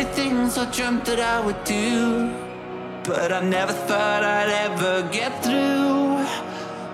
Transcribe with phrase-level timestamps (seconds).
[0.00, 2.32] Many things I dreamt that I would do
[3.04, 6.24] But I never thought I'd ever get through.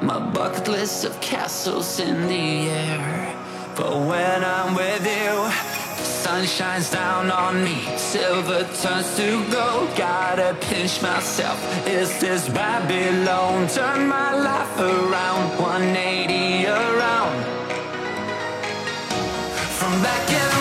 [0.04, 3.32] My bucket list of castles in the air
[3.76, 5.34] But when I'm with you
[6.02, 9.88] Sun shines down on me Silver turns to gold.
[9.96, 13.68] Gotta pinch myself Is this Babylon?
[13.68, 17.36] Turn my life around 180 around.
[19.78, 20.55] From back in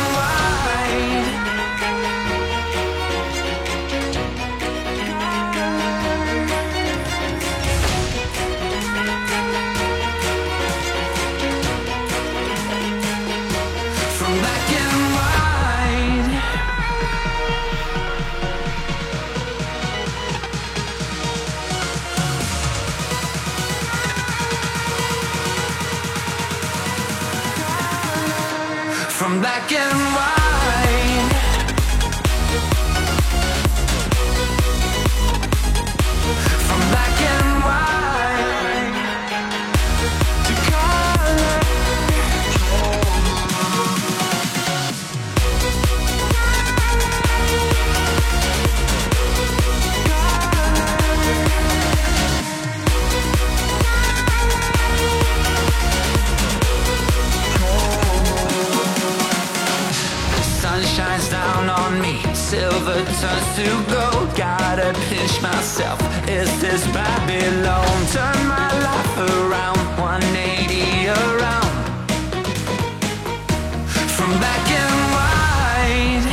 [63.56, 64.36] to gold.
[64.36, 66.00] Gotta pinch myself.
[66.28, 68.06] Is this Babylon?
[68.12, 71.72] Turn my life around, 180 around.
[74.16, 76.28] From black and white.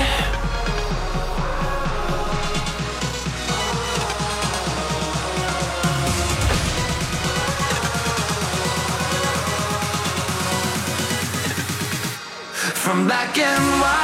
[12.75, 14.02] From black and white.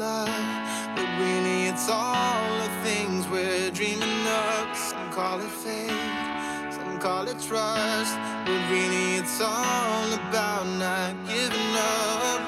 [0.00, 0.28] Love.
[0.96, 4.64] But really, it's all the things we're dreaming of.
[4.74, 8.14] Some call it faith, some call it trust.
[8.46, 12.40] But really, it's all about not giving up.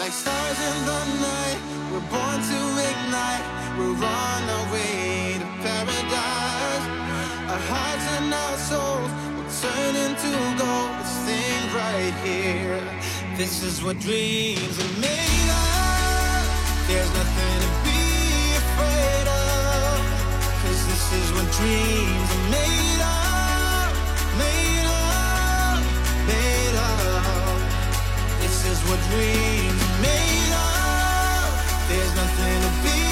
[0.00, 1.60] Like stars in the night,
[1.92, 3.46] we're born to ignite.
[3.76, 6.84] We're on our way to paradise.
[7.52, 10.30] Our hearts and our souls will turn into
[10.60, 10.92] gold.
[11.00, 12.80] This thing right here.
[13.36, 15.67] This is what dreams are made of.
[16.88, 18.00] There's nothing to be
[18.56, 20.00] afraid of.
[20.62, 23.92] Cause this is what dreams are made of.
[24.40, 25.76] Made of.
[26.32, 27.84] Made of.
[28.40, 31.48] This is what dreams are made of.
[31.90, 33.07] There's nothing to be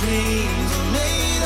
[0.00, 1.37] dreams are made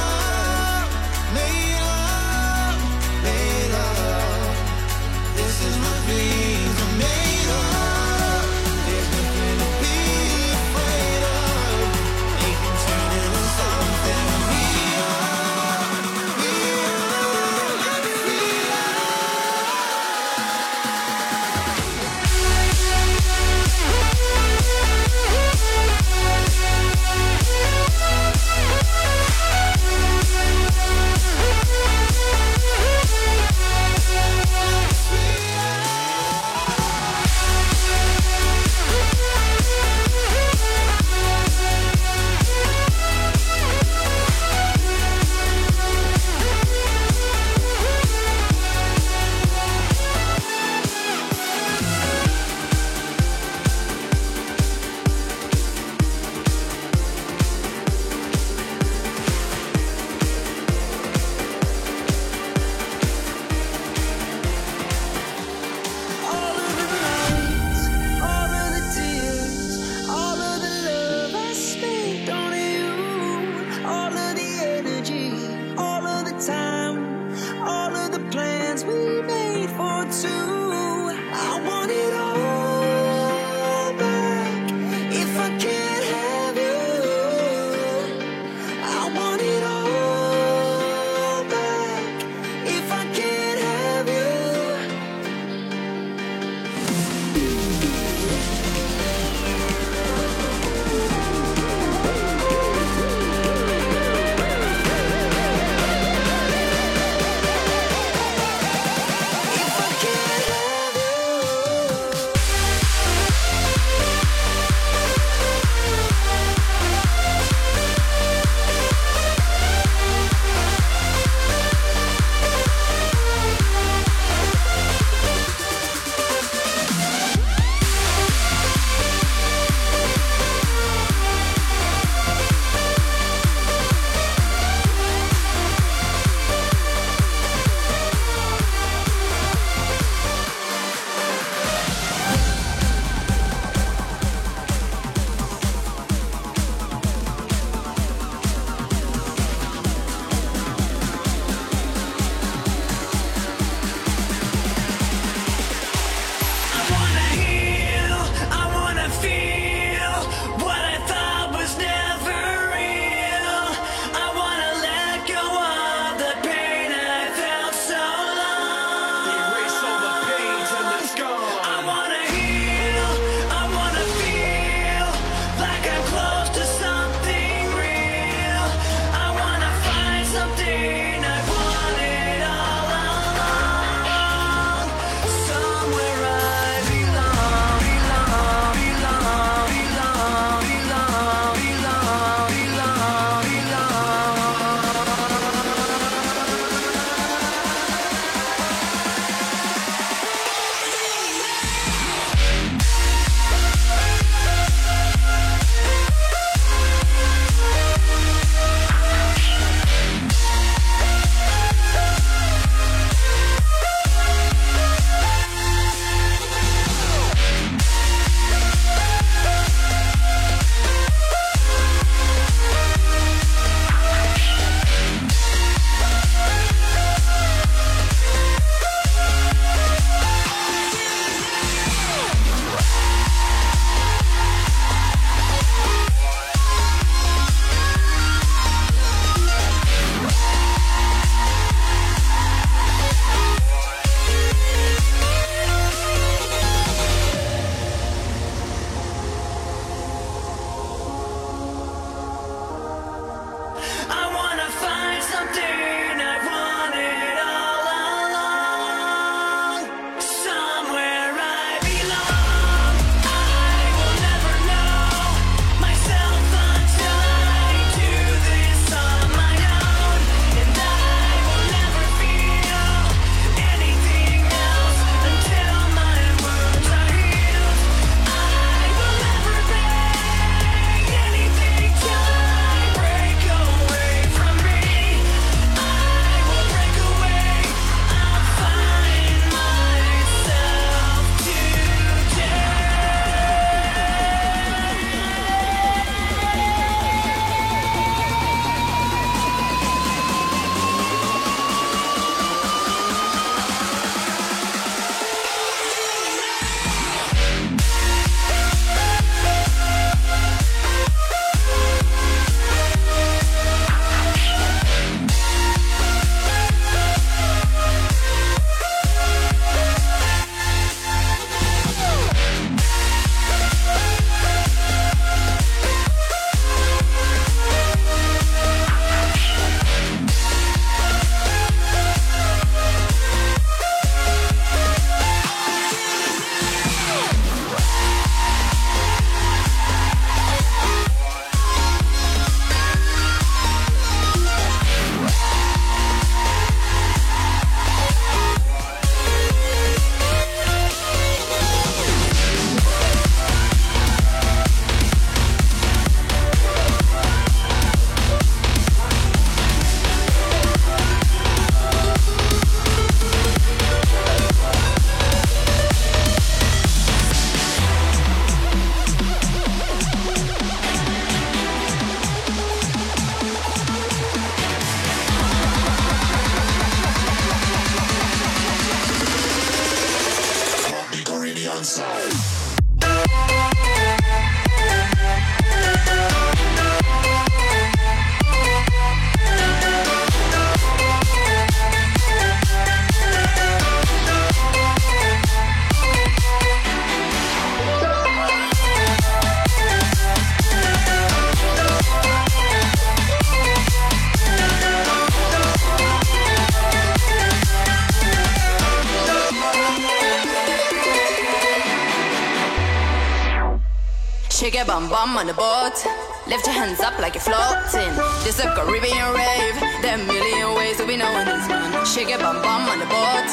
[416.52, 418.12] Lift your hands up like you're floating.
[418.44, 419.74] This a Caribbean rave.
[420.02, 422.04] There are a million ways to be knowing this one.
[422.04, 423.48] Shake your bum bum on the boat.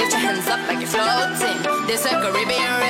[0.00, 1.86] Lift your hands up like you're floating.
[1.86, 2.87] This a Caribbean rave.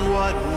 [0.00, 0.49] On what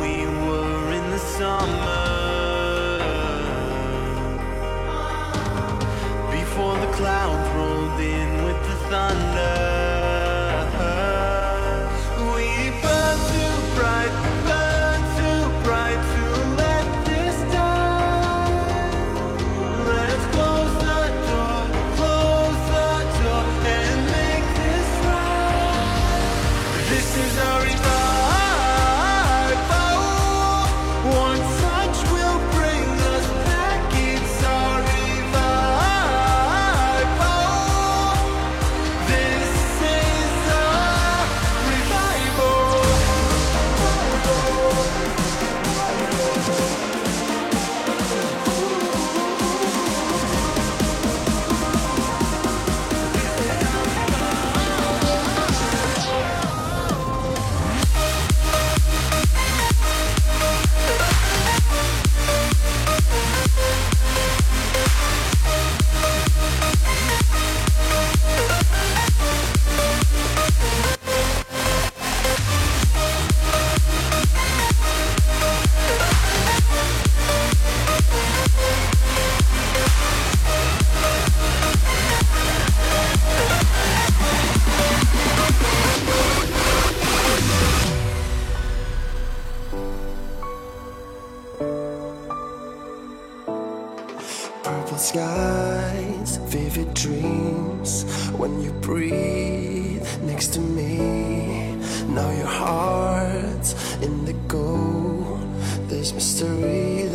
[102.65, 105.39] heart's in the go.
[105.87, 107.07] There's mystery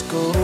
[0.00, 0.39] school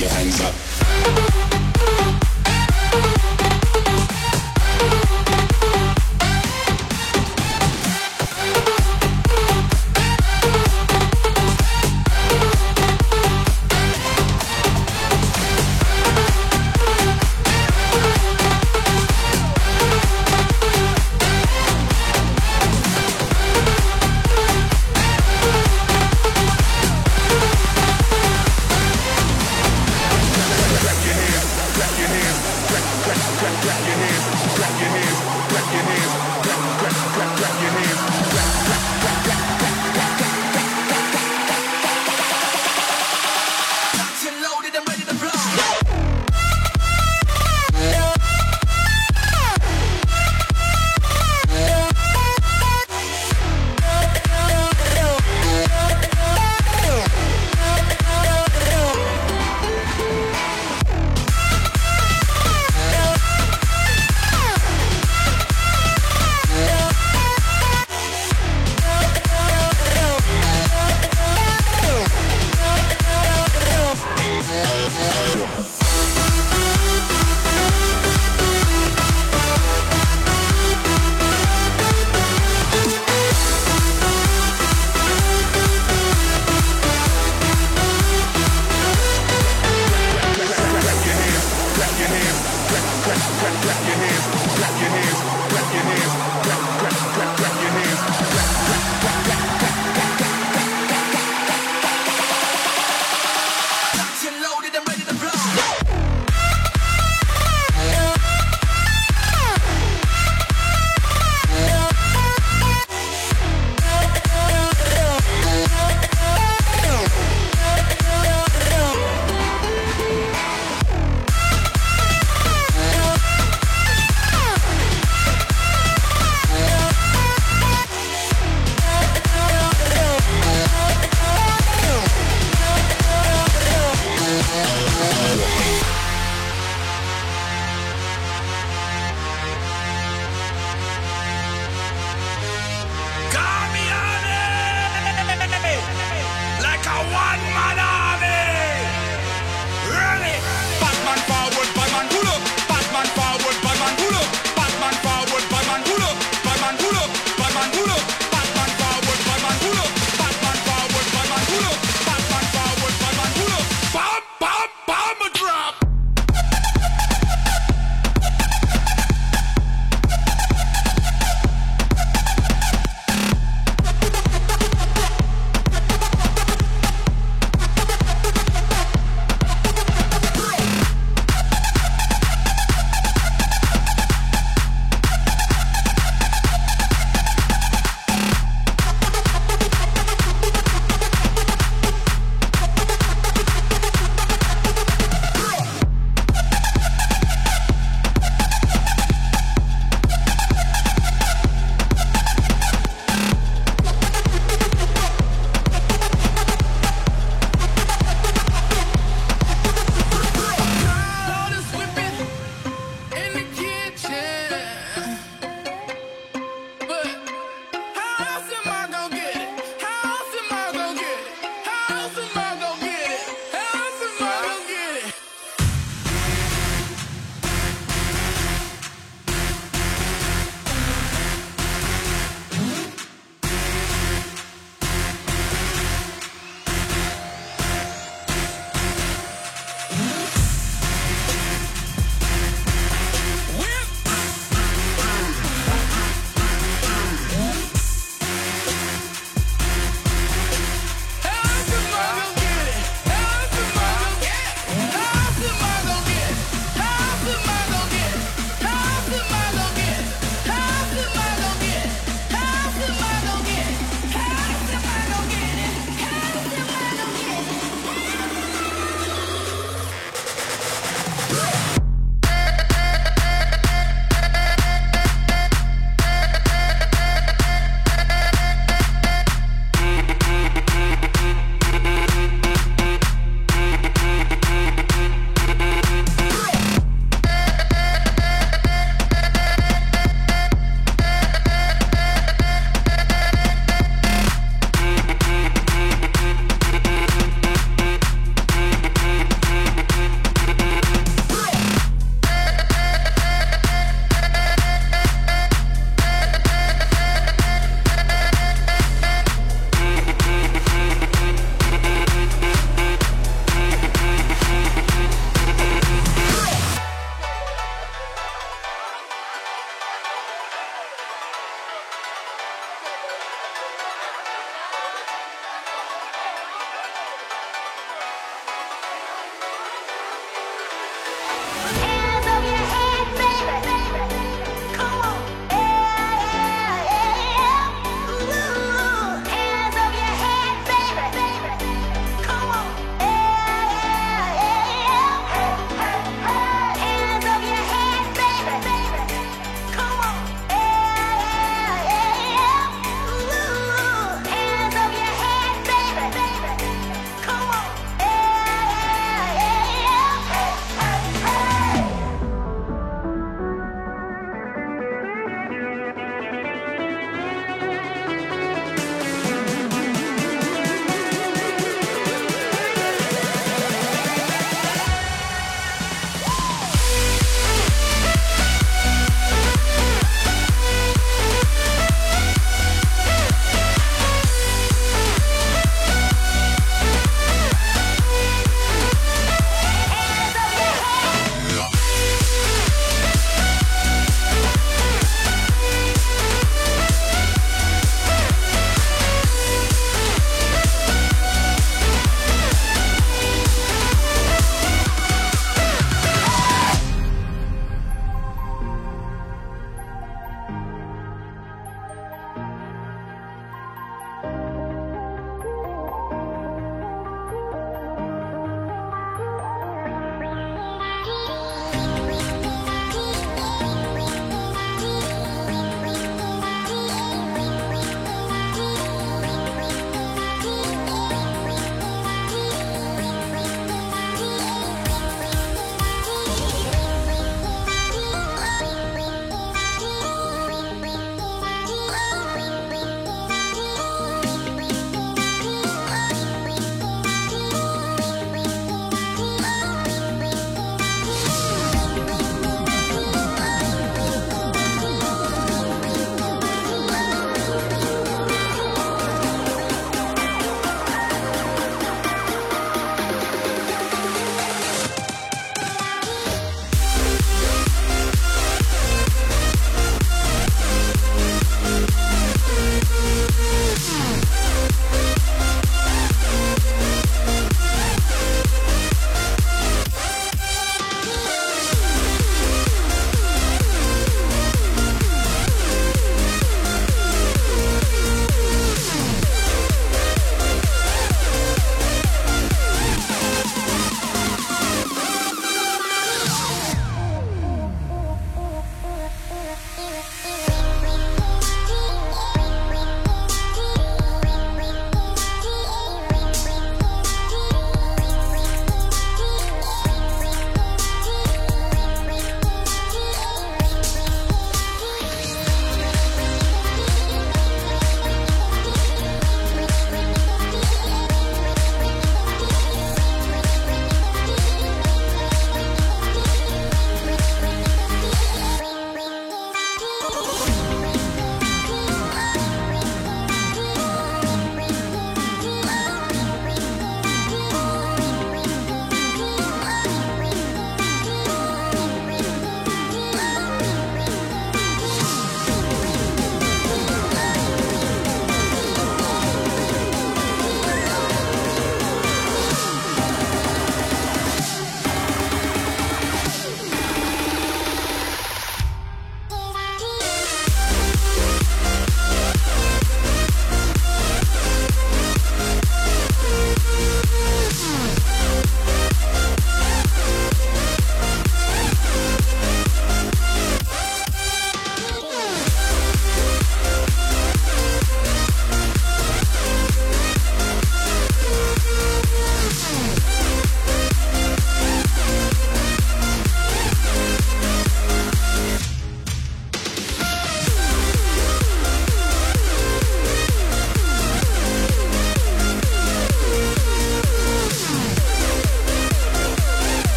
[0.00, 0.75] your hands up.